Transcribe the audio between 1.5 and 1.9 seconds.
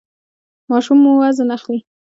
اخلي؟